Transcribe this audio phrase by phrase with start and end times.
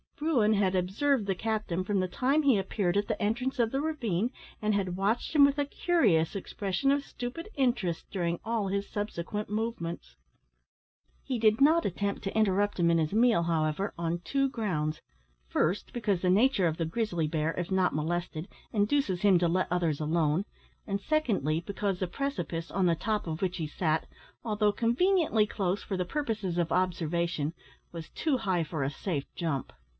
[0.15, 3.81] Bruin had observed the captain from the time he appeared at the entrance of the
[3.81, 4.31] ravine,
[4.61, 9.49] and had watched him with a curious expression of stupid interest during all his subsequent
[9.49, 10.15] movements.
[11.23, 15.01] He did not attempt to interrupt him in his meal, however, on two grounds
[15.47, 19.67] first, because the nature of the grizzly bear, if not molested, induces him to let
[19.71, 20.45] others alone;
[20.87, 24.07] and secondly, because the precipice, on the top of which he sat,
[24.43, 27.53] although conveniently close for the purposes of observation,
[27.91, 29.73] was too high for a safe jump.